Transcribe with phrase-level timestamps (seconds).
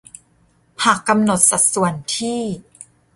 [0.83, 2.41] หากกำหนดสัดส่วนที่